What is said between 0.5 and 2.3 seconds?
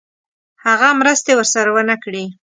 هغه مرستې ورسره ونه کړې.